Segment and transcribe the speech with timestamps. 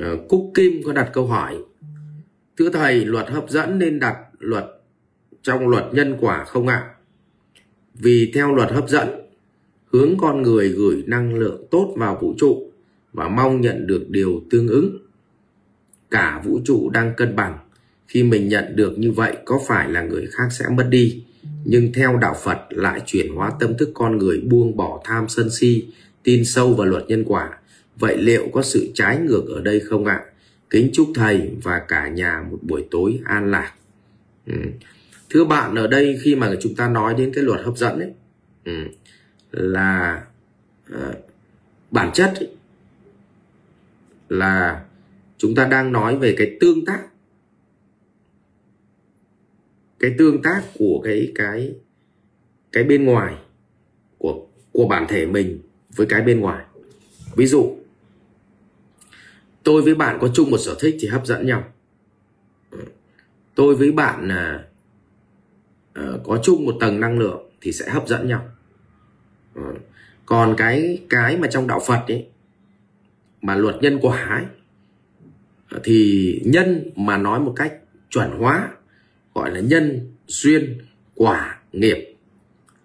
[0.00, 1.56] uh, Cúc Kim có đặt câu hỏi
[2.58, 4.64] Thưa thầy luật hấp dẫn nên đặt luật
[5.42, 6.90] trong luật nhân quả không ạ?
[7.94, 9.08] Vì theo luật hấp dẫn
[9.92, 12.70] hướng con người gửi năng lượng tốt vào vũ trụ
[13.12, 14.98] và mong nhận được điều tương ứng.
[16.10, 17.58] Cả vũ trụ đang cân bằng.
[18.06, 21.24] Khi mình nhận được như vậy có phải là người khác sẽ mất đi?
[21.64, 25.50] Nhưng theo đạo Phật lại chuyển hóa tâm thức con người buông bỏ tham sân
[25.50, 25.86] si,
[26.22, 27.58] tin sâu vào luật nhân quả.
[27.98, 30.24] Vậy liệu có sự trái ngược ở đây không ạ?
[30.70, 33.74] Kính chúc thầy và cả nhà một buổi tối an lạc.
[34.46, 34.54] Ừ.
[35.30, 38.12] Thưa bạn ở đây khi mà chúng ta nói đến cái luật hấp dẫn ấy,
[38.64, 38.72] ừ,
[39.52, 40.24] là
[40.92, 41.16] uh,
[41.90, 42.48] bản chất ấy,
[44.28, 44.84] là
[45.38, 47.00] chúng ta đang nói về cái tương tác
[49.98, 51.74] cái tương tác của cái cái
[52.72, 53.34] cái bên ngoài
[54.18, 55.58] của của bản thể mình
[55.96, 56.64] với cái bên ngoài
[57.36, 57.76] ví dụ
[59.64, 61.64] tôi với bạn có chung một sở thích thì hấp dẫn nhau.
[63.54, 64.64] Tôi với bạn là
[66.00, 68.48] uh, có chung một tầng năng lượng thì sẽ hấp dẫn nhau.
[69.58, 69.76] Uh,
[70.26, 72.26] còn cái cái mà trong đạo Phật ấy
[73.42, 74.44] mà luật nhân quả ấy
[75.84, 77.74] thì nhân mà nói một cách
[78.10, 78.68] chuẩn hóa
[79.34, 80.78] gọi là nhân duyên
[81.14, 82.14] quả nghiệp.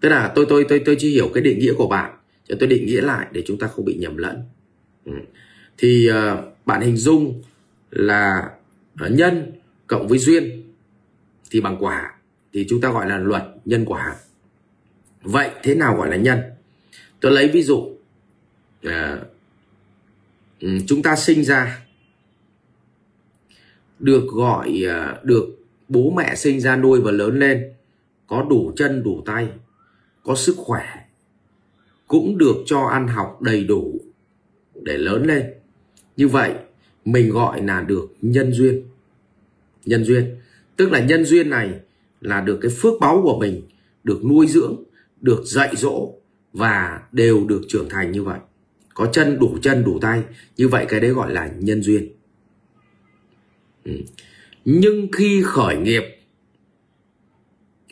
[0.00, 2.16] Tức là tôi tôi tôi tôi chưa hiểu cái định nghĩa của bạn
[2.48, 4.42] cho tôi định nghĩa lại để chúng ta không bị nhầm lẫn.
[5.04, 5.12] Ừ
[5.80, 7.42] thì à, uh, bạn hình dung
[7.90, 8.50] là
[9.06, 9.52] uh, nhân
[9.86, 10.72] cộng với duyên
[11.50, 12.14] thì bằng quả.
[12.52, 14.16] Thì chúng ta gọi là luật nhân quả.
[15.22, 16.38] Vậy thế nào gọi là nhân?
[17.20, 17.96] Tôi lấy ví dụ
[18.86, 18.92] uh,
[20.86, 21.86] chúng ta sinh ra
[23.98, 25.46] được gọi uh, được
[25.88, 27.72] bố mẹ sinh ra nuôi và lớn lên
[28.26, 29.48] có đủ chân đủ tay
[30.22, 30.84] có sức khỏe
[32.08, 34.00] cũng được cho ăn học đầy đủ
[34.82, 35.59] để lớn lên
[36.20, 36.54] như vậy,
[37.04, 38.82] mình gọi là được nhân duyên.
[39.84, 40.36] Nhân duyên.
[40.76, 41.80] Tức là nhân duyên này
[42.20, 43.62] là được cái phước báu của mình
[44.04, 44.76] được nuôi dưỡng,
[45.20, 46.14] được dạy dỗ
[46.52, 48.38] và đều được trưởng thành như vậy.
[48.94, 50.22] Có chân đủ chân đủ tay.
[50.56, 52.08] Như vậy cái đấy gọi là nhân duyên.
[53.84, 53.92] Ừ.
[54.64, 56.02] nhưng khi khởi nghiệp,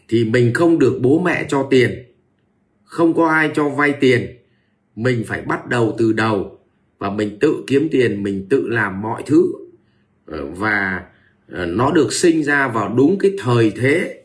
[0.09, 2.13] thì mình không được bố mẹ cho tiền,
[2.85, 4.37] không có ai cho vay tiền.
[4.97, 6.58] Mình phải bắt đầu từ đầu
[6.99, 9.53] và mình tự kiếm tiền, mình tự làm mọi thứ.
[10.27, 11.05] Ờ, và
[11.49, 14.23] ờ, nó được sinh ra vào đúng cái thời thế.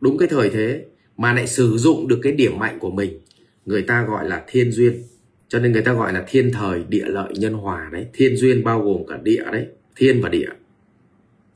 [0.00, 0.84] Đúng cái thời thế
[1.16, 3.18] mà lại sử dụng được cái điểm mạnh của mình.
[3.66, 5.02] Người ta gọi là thiên duyên.
[5.48, 8.06] Cho nên người ta gọi là thiên thời, địa lợi, nhân hòa đấy.
[8.12, 9.66] Thiên duyên bao gồm cả địa đấy.
[9.96, 10.48] Thiên và địa.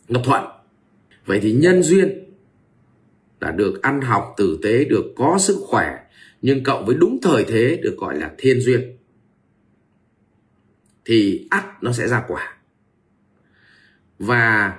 [0.08, 0.44] Nó thuận.
[1.26, 2.26] Vậy thì nhân duyên
[3.40, 5.98] là được ăn học tử tế, được có sức khỏe,
[6.42, 8.96] nhưng cộng với đúng thời thế được gọi là thiên duyên
[11.06, 12.56] thì ắt nó sẽ ra quả.
[14.18, 14.76] Và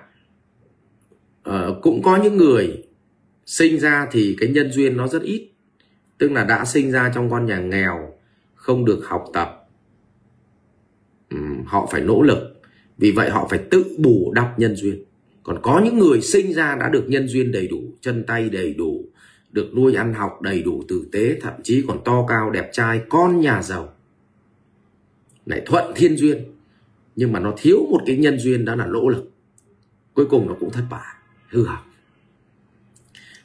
[1.49, 2.83] uh, cũng có những người
[3.45, 5.49] sinh ra thì cái nhân duyên nó rất ít
[6.17, 8.13] tức là đã sinh ra trong con nhà nghèo
[8.55, 9.67] không được học tập.
[11.29, 12.61] Um, họ phải nỗ lực.
[12.97, 15.03] Vì vậy họ phải tự bù đắp nhân duyên.
[15.43, 18.73] Còn có những người sinh ra đã được nhân duyên đầy đủ chân tay đầy
[18.73, 19.05] đủ
[19.51, 23.01] được nuôi ăn học đầy đủ tử tế thậm chí còn to cao đẹp trai
[23.09, 23.93] con nhà giàu
[25.47, 26.45] lại thuận thiên duyên.
[27.15, 29.31] Nhưng mà nó thiếu một cái nhân duyên, đó là lỗ lực.
[30.13, 31.15] Cuối cùng nó cũng thất bại.
[31.47, 31.83] Hư hỏng.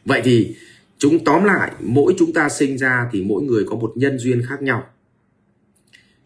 [0.04, 0.56] Vậy thì
[0.98, 4.42] chúng, tóm lại, mỗi chúng ta sinh ra thì mỗi người có một nhân duyên
[4.48, 4.88] khác nhau.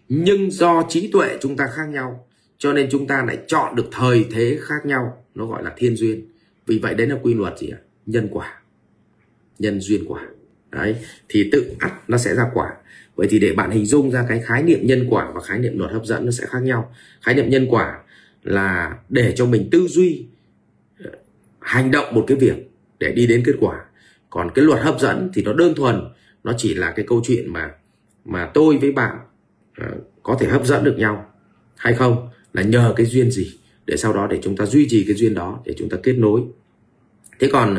[0.08, 2.26] Nhưng do trí tuệ chúng ta khác nhau,
[2.58, 5.24] cho nên chúng ta lại chọn được thời thế khác nhau.
[5.34, 6.28] Nó gọi là thiên duyên.
[6.66, 7.78] Vì vậy đấy là quy luật gì ạ?
[8.06, 8.60] Nhân quả.
[9.58, 10.22] Nhân duyên quả.
[10.70, 10.96] Đấy,
[11.28, 12.76] thì tự ắt nó sẽ ra quả
[13.16, 15.78] vậy thì để bạn hình dung ra cái khái niệm nhân quả và khái niệm
[15.78, 16.94] luật hấp dẫn nó sẽ khác nhau.
[17.22, 17.98] Khái niệm nhân quả
[18.42, 20.26] là để cho mình tư duy
[21.04, 21.10] ờ,
[21.60, 23.84] hành động một cái việc để đi đến kết quả.
[24.30, 26.00] Còn cái luật hấp dẫn thì nó đơn thuần,
[26.44, 27.70] nó chỉ là cái câu chuyện mà
[28.24, 29.16] mà tôi với bạn
[29.76, 29.86] ờ,
[30.22, 31.32] có thể hấp dẫn được nhau
[31.76, 35.04] hay không là nhờ cái duyên gì để sau đó để chúng ta duy trì
[35.04, 36.40] cái duyên đó để chúng ta kết nối.
[37.38, 37.76] Thế còn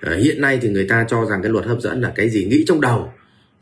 [0.00, 2.44] ờ, hiện nay thì người ta cho rằng cái luật hấp dẫn là cái gì
[2.44, 3.12] nghĩ trong đầu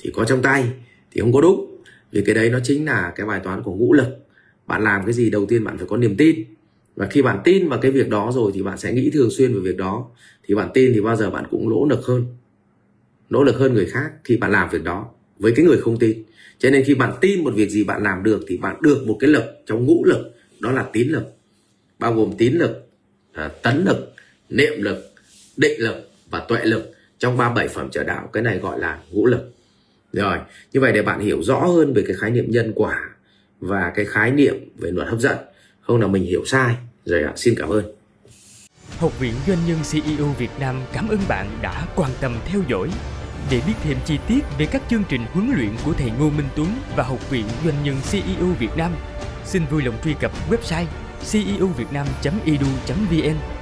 [0.01, 0.65] thì có trong tay
[1.13, 1.77] thì không có đúng.
[2.13, 4.09] Vì cái đấy nó chính là cái bài toán của ngũ lực.
[4.67, 6.45] Bạn làm cái gì đầu tiên bạn phải có niềm tin.
[6.97, 9.55] Và khi bạn tin vào cái việc đó rồi thì bạn sẽ nghĩ thường xuyên
[9.55, 10.11] về việc đó.
[10.45, 12.27] Thì bạn tin thì bao giờ bạn cũng nỗ lực hơn.
[13.31, 16.23] Nỗ lực hơn người khác khi bạn làm việc đó với cái người không tin.
[16.59, 19.17] Cho nên khi bạn tin một việc gì bạn làm được thì bạn được một
[19.21, 21.25] cái lực trong ngũ lực, đó là tín lực.
[21.99, 22.89] Bao gồm tín lực
[23.33, 24.15] à, tấn lực,
[24.49, 25.13] niệm lực,
[25.57, 28.31] định lực và tuệ lực trong ba bảy phẩm trở đạo.
[28.33, 29.53] Cái này gọi là ngũ lực
[30.13, 30.39] rồi
[30.73, 33.01] như vậy để bạn hiểu rõ hơn về cái khái niệm nhân quả
[33.61, 35.37] và cái khái niệm về luật hấp dẫn
[35.81, 36.77] không là mình hiểu sai.
[37.05, 37.85] Rồi ạ xin cảm ơn.
[38.99, 42.91] Học viện Doanh nhân CEO Việt Nam cảm ơn bạn đã quan tâm theo dõi.
[43.51, 46.49] Để biết thêm chi tiết về các chương trình huấn luyện của thầy Ngô Minh
[46.57, 48.93] Tuấn và Học viện Doanh nhân CEO Việt Nam,
[49.45, 50.87] xin vui lòng truy cập website
[51.33, 53.62] ceovietnam.edu.vn